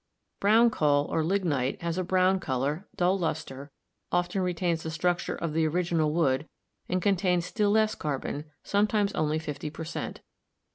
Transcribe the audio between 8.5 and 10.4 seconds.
sometimes only 50 per cent.